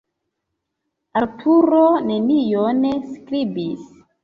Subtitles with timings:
[1.21, 3.89] Arturo nenion skribis.